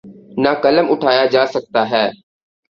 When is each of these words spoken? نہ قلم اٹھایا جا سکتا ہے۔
نہ 0.43 0.51
قلم 0.63 0.85
اٹھایا 0.91 1.25
جا 1.33 1.43
سکتا 1.53 1.81
ہے۔ 1.91 2.05